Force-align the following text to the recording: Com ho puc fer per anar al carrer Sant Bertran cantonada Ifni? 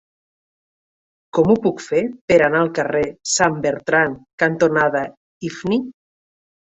Com 1.37 1.51
ho 1.51 1.55
puc 1.65 1.83
fer 1.89 2.01
per 2.33 2.37
anar 2.45 2.63
al 2.67 2.71
carrer 2.79 3.03
Sant 3.35 3.59
Bertran 3.67 4.17
cantonada 4.45 5.05
Ifni? 5.51 5.79